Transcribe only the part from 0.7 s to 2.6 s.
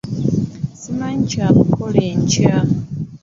Simanyi kya kukola enkya.